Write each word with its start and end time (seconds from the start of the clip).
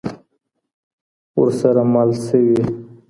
ورسره 1.39 1.83
مل 1.93 2.09
سوي. 2.25 2.59